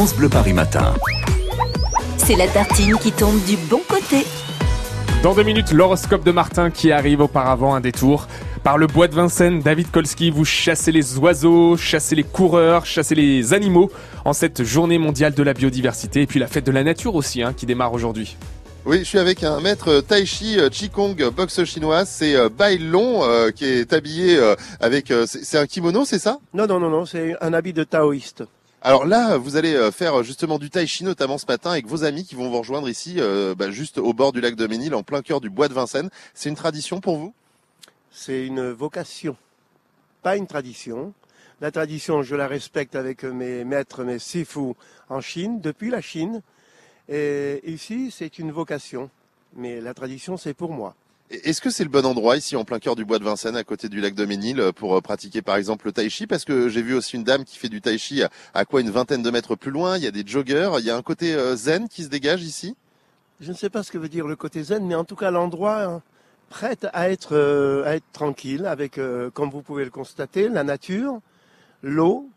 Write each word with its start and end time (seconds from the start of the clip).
France 0.00 0.16
Bleu 0.16 0.30
Paris 0.30 0.54
Matin. 0.54 0.94
C'est 2.16 2.34
la 2.34 2.48
tartine 2.48 2.96
qui 2.96 3.12
tombe 3.12 3.38
du 3.44 3.58
bon 3.68 3.82
côté. 3.86 4.24
Dans 5.22 5.34
deux 5.34 5.42
minutes, 5.42 5.72
l'horoscope 5.72 6.24
de 6.24 6.30
Martin 6.30 6.70
qui 6.70 6.90
arrive 6.90 7.20
auparavant 7.20 7.74
un 7.74 7.82
détour. 7.82 8.26
Par 8.64 8.78
le 8.78 8.86
bois 8.86 9.08
de 9.08 9.14
Vincennes, 9.14 9.60
David 9.60 9.90
Kolski, 9.90 10.30
vous 10.30 10.46
chassez 10.46 10.90
les 10.90 11.18
oiseaux, 11.18 11.76
chassez 11.76 12.16
les 12.16 12.22
coureurs, 12.22 12.86
chassez 12.86 13.14
les 13.14 13.52
animaux 13.52 13.90
en 14.24 14.32
cette 14.32 14.64
journée 14.64 14.96
mondiale 14.96 15.34
de 15.34 15.42
la 15.42 15.52
biodiversité 15.52 16.22
et 16.22 16.26
puis 16.26 16.40
la 16.40 16.46
fête 16.46 16.64
de 16.64 16.72
la 16.72 16.82
nature 16.82 17.14
aussi 17.14 17.42
hein, 17.42 17.52
qui 17.54 17.66
démarre 17.66 17.92
aujourd'hui. 17.92 18.38
Oui, 18.86 19.00
je 19.00 19.04
suis 19.04 19.18
avec 19.18 19.44
un 19.44 19.60
maître 19.60 20.00
Tai 20.00 20.24
Chi 20.24 20.58
euh, 20.58 20.70
Qigong 20.70 21.14
boxe 21.28 21.62
chinoise. 21.64 22.08
C'est 22.10 22.36
euh, 22.36 22.48
Bai 22.48 22.78
Long 22.78 23.22
euh, 23.22 23.50
qui 23.50 23.66
est 23.66 23.92
habillé 23.92 24.38
euh, 24.38 24.54
avec. 24.80 25.10
euh, 25.10 25.26
c'est 25.26 25.44
c'est 25.44 25.58
un 25.58 25.66
kimono, 25.66 26.06
c'est 26.06 26.18
ça? 26.18 26.38
Non, 26.54 26.66
non, 26.66 26.80
non, 26.80 26.88
non, 26.88 27.04
c'est 27.04 27.36
un 27.42 27.52
habit 27.52 27.74
de 27.74 27.84
taoïste. 27.84 28.44
Alors 28.82 29.04
là, 29.04 29.36
vous 29.36 29.56
allez 29.56 29.74
euh, 29.74 29.90
faire 29.90 30.22
justement 30.22 30.58
du 30.58 30.70
Tai 30.70 30.86
Chi 30.86 31.04
notamment 31.04 31.36
ce 31.36 31.44
matin 31.44 31.72
avec 31.72 31.86
vos 31.86 32.02
amis 32.02 32.24
qui 32.24 32.34
vont 32.34 32.48
vous 32.48 32.58
rejoindre 32.58 32.88
ici, 32.88 33.16
euh, 33.18 33.54
bah, 33.54 33.70
juste 33.70 33.98
au 33.98 34.14
bord 34.14 34.32
du 34.32 34.40
lac 34.40 34.54
de 34.54 34.66
Ménil, 34.66 34.94
en 34.94 35.02
plein 35.02 35.20
cœur 35.20 35.42
du 35.42 35.50
bois 35.50 35.68
de 35.68 35.74
Vincennes. 35.74 36.08
C'est 36.32 36.48
une 36.48 36.54
tradition 36.54 36.98
pour 36.98 37.18
vous? 37.18 37.34
C'est 38.10 38.46
une 38.46 38.70
vocation, 38.70 39.36
pas 40.22 40.38
une 40.38 40.46
tradition. 40.46 41.12
La 41.60 41.70
tradition, 41.70 42.22
je 42.22 42.34
la 42.34 42.48
respecte 42.48 42.96
avec 42.96 43.22
mes 43.22 43.64
maîtres, 43.64 44.02
mes 44.02 44.18
sifu 44.18 44.72
en 45.10 45.20
Chine, 45.20 45.60
depuis 45.60 45.90
la 45.90 46.00
Chine. 46.00 46.40
Et 47.06 47.60
ici, 47.70 48.10
c'est 48.10 48.38
une 48.38 48.50
vocation. 48.50 49.10
Mais 49.56 49.82
la 49.82 49.92
tradition, 49.92 50.38
c'est 50.38 50.54
pour 50.54 50.72
moi. 50.72 50.94
Est-ce 51.30 51.60
que 51.60 51.70
c'est 51.70 51.84
le 51.84 51.90
bon 51.90 52.04
endroit 52.04 52.36
ici 52.36 52.56
en 52.56 52.64
plein 52.64 52.80
cœur 52.80 52.96
du 52.96 53.04
bois 53.04 53.20
de 53.20 53.24
Vincennes, 53.24 53.54
à 53.54 53.62
côté 53.62 53.88
du 53.88 54.00
lac 54.00 54.16
de 54.16 54.24
Ménil, 54.24 54.72
pour 54.74 54.96
euh, 54.96 55.00
pratiquer 55.00 55.42
par 55.42 55.54
exemple 55.54 55.86
le 55.86 55.92
Tai 55.92 56.10
Chi? 56.10 56.26
Parce 56.26 56.44
que 56.44 56.68
j'ai 56.68 56.82
vu 56.82 56.92
aussi 56.92 57.14
une 57.14 57.22
dame 57.22 57.44
qui 57.44 57.56
fait 57.56 57.68
du 57.68 57.80
Tai 57.80 57.96
Chi 57.98 58.22
à, 58.52 58.64
quoi 58.64 58.80
une 58.80 58.90
vingtaine 58.90 59.22
de 59.22 59.30
mètres 59.30 59.54
plus 59.54 59.70
loin. 59.70 59.96
Il 59.96 60.02
y 60.02 60.08
a 60.08 60.10
des 60.10 60.26
joggers. 60.26 60.72
Il 60.80 60.84
y 60.84 60.90
a 60.90 60.96
un 60.96 61.02
côté 61.02 61.32
euh, 61.32 61.54
zen 61.54 61.88
qui 61.88 62.02
se 62.02 62.08
dégage 62.08 62.42
ici? 62.42 62.74
Je 63.40 63.52
ne 63.52 63.56
sais 63.56 63.70
pas 63.70 63.84
ce 63.84 63.92
que 63.92 63.98
veut 63.98 64.08
dire 64.08 64.26
le 64.26 64.34
côté 64.34 64.64
zen, 64.64 64.84
mais 64.84 64.96
en 64.96 65.04
tout 65.04 65.14
cas, 65.14 65.30
l'endroit 65.30 65.84
hein, 65.84 66.02
prête 66.48 66.88
à 66.92 67.10
être, 67.10 67.36
euh, 67.36 67.84
à 67.84 67.94
être 67.94 68.10
tranquille 68.12 68.66
avec, 68.66 68.98
comme 69.32 69.50
vous 69.50 69.62
pouvez 69.62 69.84
le 69.84 69.90
constater, 69.90 70.48
la 70.48 70.64
nature, 70.64 71.20
l'eau 71.84 72.28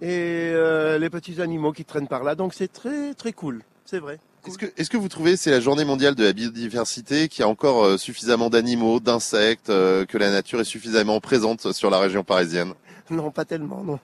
et 0.00 0.52
les 1.00 1.10
petits 1.10 1.42
animaux 1.42 1.72
qui 1.72 1.84
traînent 1.84 2.06
par 2.06 2.22
là. 2.22 2.36
Donc 2.36 2.54
c'est 2.54 2.72
très, 2.72 3.12
très 3.14 3.32
cool. 3.32 3.62
C'est 3.86 3.98
vrai. 3.98 4.20
Est-ce 4.46 4.58
que, 4.58 4.66
est-ce 4.76 4.90
que 4.90 4.98
vous 4.98 5.08
trouvez 5.08 5.36
c'est 5.36 5.50
la 5.50 5.60
journée 5.60 5.86
mondiale 5.86 6.14
de 6.14 6.24
la 6.24 6.34
biodiversité 6.34 7.28
qu'il 7.28 7.40
y 7.40 7.44
a 7.44 7.48
encore 7.48 7.82
euh, 7.84 7.96
suffisamment 7.96 8.50
d'animaux, 8.50 9.00
d'insectes, 9.00 9.70
euh, 9.70 10.04
que 10.04 10.18
la 10.18 10.30
nature 10.30 10.60
est 10.60 10.64
suffisamment 10.64 11.18
présente 11.18 11.72
sur 11.72 11.88
la 11.90 11.98
région 11.98 12.24
parisienne? 12.24 12.74
Non, 13.10 13.30
pas 13.30 13.44
tellement, 13.44 13.84
non. 13.84 13.98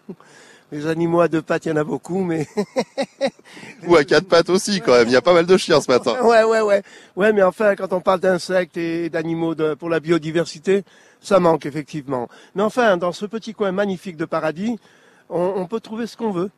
Les 0.70 0.86
animaux 0.86 1.22
à 1.22 1.28
deux 1.28 1.40
pattes, 1.40 1.64
il 1.64 1.70
y 1.70 1.72
en 1.72 1.76
a 1.76 1.84
beaucoup, 1.84 2.22
mais 2.22 2.46
Ou 3.86 3.96
à 3.96 4.04
quatre 4.04 4.28
pattes 4.28 4.50
aussi 4.50 4.82
quand 4.82 4.92
même, 4.92 5.08
il 5.08 5.12
y 5.12 5.16
a 5.16 5.22
pas 5.22 5.32
mal 5.32 5.46
de 5.46 5.56
chiens 5.56 5.80
ce 5.80 5.90
matin. 5.90 6.20
ouais, 6.22 6.44
ouais, 6.44 6.60
ouais, 6.60 6.82
ouais. 7.16 7.32
Mais 7.32 7.42
enfin, 7.42 7.74
quand 7.76 7.94
on 7.94 8.02
parle 8.02 8.20
d'insectes 8.20 8.76
et 8.76 9.08
d'animaux 9.08 9.54
pour 9.78 9.88
la 9.88 10.00
biodiversité, 10.00 10.84
ça 11.22 11.40
manque 11.40 11.64
effectivement. 11.64 12.28
Mais 12.54 12.62
enfin, 12.62 12.98
dans 12.98 13.12
ce 13.12 13.24
petit 13.24 13.54
coin 13.54 13.72
magnifique 13.72 14.18
de 14.18 14.26
paradis, 14.26 14.78
on, 15.30 15.54
on 15.56 15.66
peut 15.66 15.80
trouver 15.80 16.06
ce 16.06 16.18
qu'on 16.18 16.30
veut. 16.30 16.50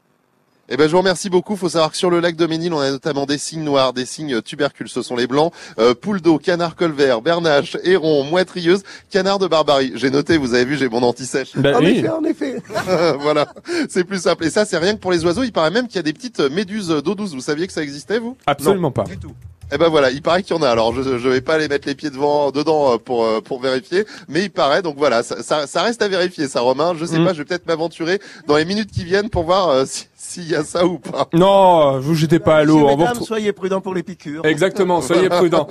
Eh 0.69 0.77
ben 0.77 0.87
je 0.87 0.93
vous 0.93 0.99
remercie 0.99 1.29
beaucoup. 1.29 1.57
Faut 1.57 1.69
savoir 1.69 1.91
que 1.91 1.97
sur 1.97 2.11
le 2.11 2.21
lac 2.21 2.37
de 2.37 2.47
Ménil, 2.47 2.73
on 2.73 2.81
a 2.81 2.91
notamment 2.91 3.27
des 3.27 3.39
signes 3.39 3.65
noirs, 3.65 3.93
des 3.93 4.07
signes 4.07 4.41
tubercules, 4.43 4.89
ce 4.89 5.03
sont 5.03 5.17
les 5.17 5.27
blancs, 5.27 5.53
euh, 5.79 5.95
poule 5.95 6.21
d'eau, 6.21 6.39
canard 6.39 6.77
colvert, 6.77 7.21
bernache, 7.21 7.77
héron, 7.85 8.25
moitrieuse, 8.25 8.83
canard 9.11 9.39
de 9.39 9.47
barbarie. 9.47 9.93
J'ai 9.97 10.11
noté, 10.11 10.37
vous 10.37 10.55
avez 10.55 10.65
vu, 10.65 10.77
j'ai 10.77 10.89
mon 10.89 11.03
anti-sèche. 11.03 11.57
Bah 11.57 11.77
en 11.77 11.81
oui. 11.81 11.99
effet, 11.99 12.09
en 12.09 12.25
effet. 12.25 12.63
voilà, 13.21 13.47
c'est 13.89 14.05
plus 14.05 14.23
simple. 14.23 14.45
Et 14.45 14.51
ça, 14.51 14.65
c'est 14.65 14.79
rien 14.79 14.95
que 14.95 15.01
pour 15.01 15.13
les 15.13 15.25
oiseaux. 15.25 15.43
Il 15.43 15.53
paraît 15.53 15.71
même 15.71 15.89
qu'il 15.89 15.97
y 15.97 16.01
a 16.01 16.03
des 16.03 16.13
petites 16.13 16.41
méduses 16.41 16.89
d'eau 16.89 17.15
douce. 17.15 17.35
Vous 17.35 17.41
saviez 17.41 17.67
que 17.67 17.73
ça 17.73 17.83
existait, 17.83 18.19
vous? 18.19 18.37
Absolument 18.47 18.91
pas. 18.91 19.05
Du 19.05 19.19
tout. 19.19 19.33
Eh 19.75 19.79
ben 19.79 19.89
voilà, 19.89 20.11
il 20.11 20.21
paraît 20.21 20.43
qu'il 20.43 20.55
y 20.55 20.59
en 20.59 20.63
a. 20.63 20.69
Alors 20.69 20.93
je 20.95 21.03
je 21.03 21.29
vais 21.29 21.41
pas 21.41 21.55
aller 21.55 21.69
mettre 21.69 21.89
les 21.89 21.95
pieds 21.95 22.11
devant 22.11 22.51
dedans 22.51 22.93
euh, 22.93 22.99
pour 22.99 23.25
euh, 23.25 23.41
pour 23.41 23.61
vérifier, 23.61 24.05
mais 24.29 24.43
il 24.43 24.51
paraît 24.51 24.83
donc 24.83 24.97
voilà, 24.99 25.23
ça 25.23 25.43
ça, 25.43 25.67
ça 25.67 25.83
reste 25.83 26.03
à 26.03 26.09
vérifier 26.09 26.47
ça 26.49 26.61
Romain. 26.61 26.95
Je 26.99 27.05
sais 27.07 27.19
Mm. 27.19 27.25
pas, 27.27 27.33
je 27.33 27.39
vais 27.39 27.45
peut-être 27.45 27.67
m'aventurer 27.67 28.21
dans 28.47 28.57
les 28.57 28.65
minutes 28.65 28.91
qui 28.93 29.05
viennent 29.05 29.31
pour 29.31 29.45
voir 29.45 29.69
euh, 29.71 29.85
si- 29.87 30.07
s'il 30.17 30.49
y 30.49 30.55
a 30.55 30.63
ça 30.63 30.87
ou 30.87 30.99
pas. 30.99 31.27
Non, 31.33 31.99
vous 31.99 32.15
jetez 32.15 32.39
pas 32.39 32.59
à 32.59 32.65
l'eau. 32.65 32.87
Soyez 33.25 33.53
prudents 33.53 33.81
pour 33.81 33.95
les 33.95 34.03
piqûres. 34.03 34.45
Exactement, 34.45 35.01
soyez 35.01 35.29
prudents. 35.41 35.67